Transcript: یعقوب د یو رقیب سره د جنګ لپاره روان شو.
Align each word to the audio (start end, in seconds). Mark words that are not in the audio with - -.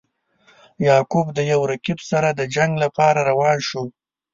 یعقوب 0.87 1.27
د 1.33 1.39
یو 1.51 1.61
رقیب 1.71 1.99
سره 2.09 2.27
د 2.31 2.41
جنګ 2.55 2.71
لپاره 2.83 3.19
روان 3.29 3.57
شو. 3.67 3.83